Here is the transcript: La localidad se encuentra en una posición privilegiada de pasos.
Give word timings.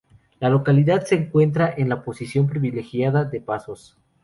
La 0.39 0.49
localidad 0.49 1.03
se 1.05 1.13
encuentra 1.13 1.75
en 1.77 1.85
una 1.85 2.03
posición 2.03 2.47
privilegiada 2.47 3.23
de 3.23 3.39
pasos. 3.39 3.99